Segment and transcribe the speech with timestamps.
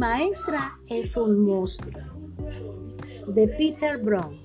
[0.00, 2.02] maestra es un monstruo.
[3.26, 4.40] De Peter Brown.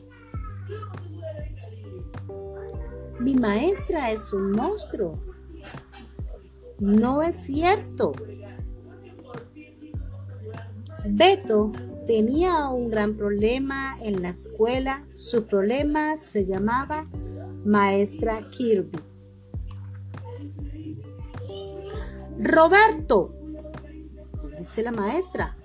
[3.21, 5.17] Mi maestra es un monstruo.
[6.79, 8.11] No es cierto.
[11.07, 11.71] Beto
[12.05, 15.07] tenía un gran problema en la escuela.
[15.13, 17.07] Su problema se llamaba
[17.63, 18.99] maestra Kirby.
[22.39, 23.34] Roberto,
[24.65, 25.55] dice la maestra.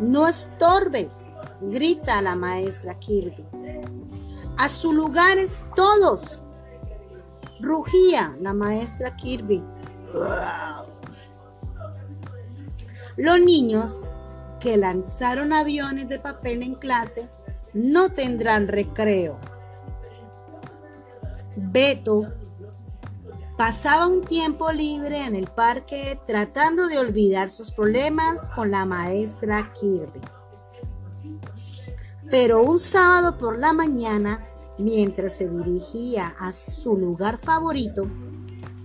[0.00, 1.28] No estorbes,
[1.60, 3.46] grita la maestra Kirby.
[4.58, 6.42] A su lugares todos.
[7.60, 9.62] Rugía la maestra Kirby.
[13.16, 14.10] Los niños
[14.58, 17.28] que lanzaron aviones de papel en clase
[17.72, 19.38] no tendrán recreo.
[21.54, 22.32] Beto
[23.56, 29.72] pasaba un tiempo libre en el parque tratando de olvidar sus problemas con la maestra
[29.80, 30.20] Kirby.
[32.30, 34.44] Pero un sábado por la mañana,
[34.78, 38.08] mientras se dirigía a su lugar favorito,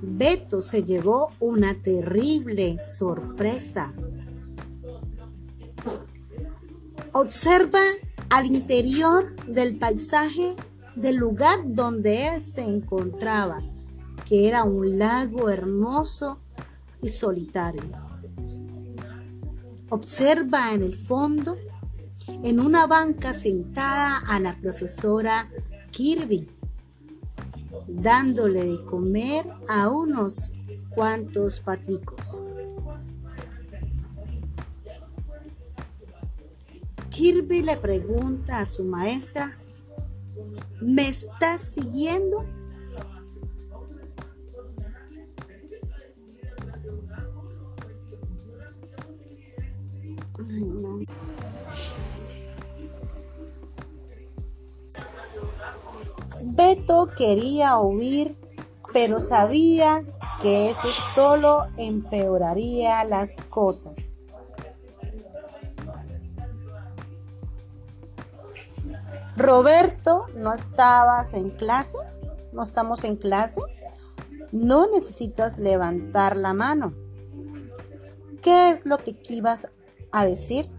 [0.01, 3.91] Beto se llevó una terrible sorpresa.
[7.11, 7.81] Observa
[8.29, 10.55] al interior del paisaje
[10.95, 13.61] del lugar donde él se encontraba,
[14.29, 16.37] que era un lago hermoso
[17.01, 17.81] y solitario.
[19.89, 21.57] Observa en el fondo,
[22.43, 25.49] en una banca sentada a la profesora
[25.89, 26.47] Kirby,
[27.87, 30.53] dándole de comer a unos
[30.91, 32.37] cuantos paticos.
[37.09, 39.49] Kirby le pregunta a su maestra,
[40.79, 42.45] ¿me estás siguiendo?
[56.41, 58.37] Beto quería huir,
[58.93, 60.03] pero sabía
[60.41, 64.17] que eso solo empeoraría las cosas.
[69.35, 71.97] Roberto, ¿no estabas en clase?
[72.51, 73.61] ¿No estamos en clase?
[74.51, 76.93] No necesitas levantar la mano.
[78.41, 79.71] ¿Qué es lo que ibas
[80.11, 80.69] a decir?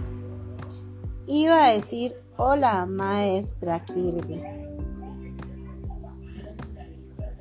[1.33, 4.43] Iba a decir, hola maestra Kirby.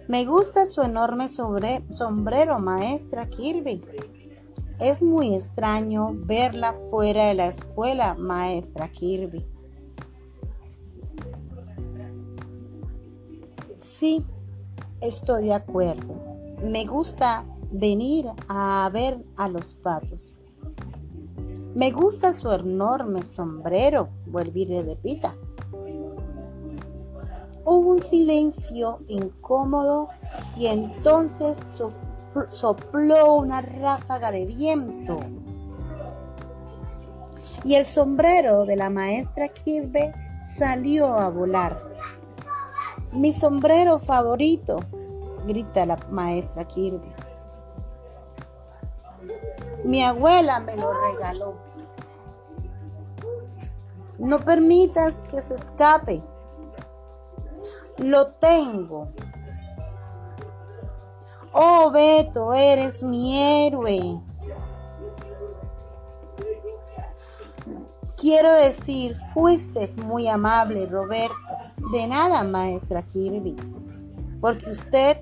[0.08, 3.84] Me gusta su enorme sombrero, maestra Kirby.
[4.80, 9.44] Es muy extraño verla fuera de la escuela, maestra Kirby.
[13.80, 14.24] Sí,
[15.02, 16.14] estoy de acuerdo.
[16.62, 20.36] Me gusta venir a ver a los patos.
[21.80, 25.34] Me gusta su enorme sombrero, vuelve y repita.
[27.64, 30.10] Hubo un silencio incómodo
[30.58, 31.82] y entonces
[32.50, 35.22] sopló una ráfaga de viento.
[37.64, 40.12] Y el sombrero de la maestra Kirby
[40.44, 41.78] salió a volar.
[43.14, 44.82] Mi sombrero favorito,
[45.48, 47.19] grita la maestra Kirby.
[49.84, 51.56] Mi abuela me lo regaló.
[54.18, 56.22] No permitas que se escape.
[57.98, 59.10] Lo tengo.
[61.52, 64.22] Oh, Beto, eres mi héroe.
[68.18, 71.36] Quiero decir, fuiste muy amable, Roberto.
[71.92, 73.56] De nada, maestra Kirby,
[74.42, 75.18] porque usted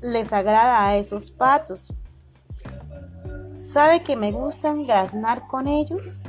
[0.00, 1.92] les agrada a esos patos.
[3.66, 6.20] ¿Sabe que me gustan graznar con ellos?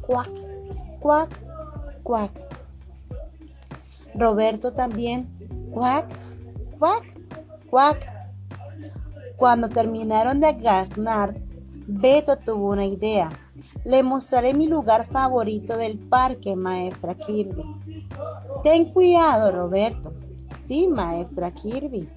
[0.00, 0.30] Cuac,
[0.98, 1.28] cuac,
[2.02, 2.32] cuac.
[4.14, 5.28] Roberto también.
[5.74, 6.06] Cuac,
[6.78, 7.04] cuac,
[7.68, 8.10] cuac.
[9.36, 11.34] Cuando terminaron de graznar,
[11.86, 13.30] Beto tuvo una idea.
[13.84, 18.08] Le mostraré mi lugar favorito del parque, maestra Kirby.
[18.62, 20.14] Ten cuidado, Roberto.
[20.58, 22.08] Sí, maestra Kirby.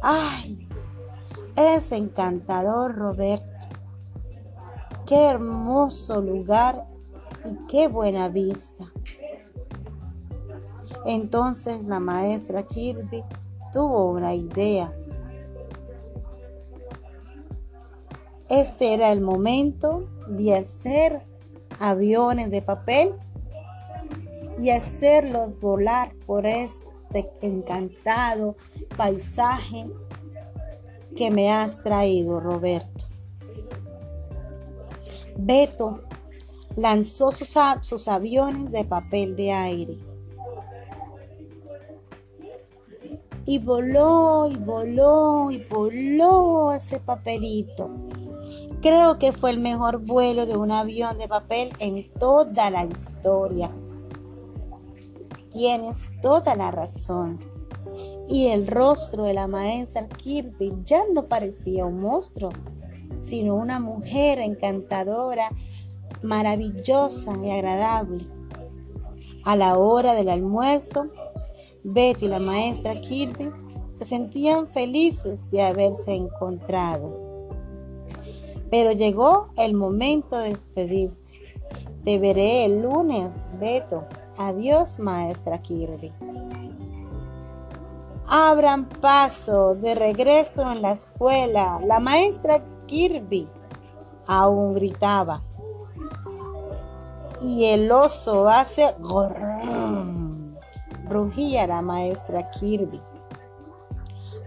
[0.00, 0.66] Ay,
[1.56, 3.46] es encantador, Roberto.
[5.06, 6.86] Qué hermoso lugar
[7.44, 8.84] y qué buena vista.
[11.04, 13.24] Entonces la maestra Kirby
[13.72, 14.94] tuvo una idea.
[18.48, 21.22] Este era el momento de hacer
[21.80, 23.14] aviones de papel
[24.58, 28.56] y hacerlos volar por este encantado
[28.96, 29.90] paisaje
[31.16, 33.04] que me has traído, Roberto.
[35.36, 36.02] Beto
[36.76, 39.98] lanzó sus, aviones de papel de aire.
[43.44, 47.90] Y voló y voló y voló ese papelito.
[48.80, 53.70] Creo que fue el mejor vuelo de un avión de papel en toda la historia.
[55.52, 57.51] Tienes toda la razón.
[58.32, 62.48] Y el rostro de la maestra Kirby ya no parecía un monstruo,
[63.20, 65.50] sino una mujer encantadora
[66.22, 68.26] maravillosa y agradable.
[69.44, 71.10] A la hora del almuerzo,
[71.84, 73.50] Beto y la maestra Kirby
[73.92, 77.50] se sentían felices de haberse encontrado.
[78.70, 81.34] Pero llegó el momento de despedirse.
[82.02, 84.06] Te veré el lunes, Beto.
[84.38, 86.10] Adiós, maestra Kirby.
[88.34, 91.78] Abran paso de regreso en la escuela.
[91.84, 93.46] La maestra Kirby
[94.26, 95.42] aún gritaba
[97.42, 98.94] y el oso hace
[101.10, 103.02] rugía la maestra Kirby.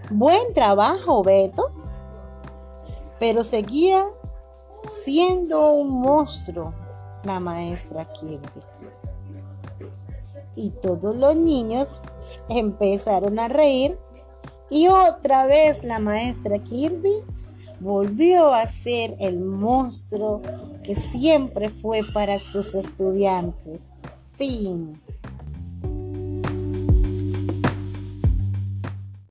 [0.10, 1.70] Buen trabajo, Beto.
[3.20, 4.04] Pero seguía
[5.04, 6.74] siendo un monstruo
[7.24, 8.64] la maestra Kirby.
[10.56, 12.02] Y todos los niños
[12.50, 13.98] empezaron a reír
[14.70, 17.24] y otra vez la maestra Kirby
[17.80, 20.42] volvió a ser el monstruo
[20.84, 23.84] que siempre fue para sus estudiantes.
[24.38, 25.00] Fin.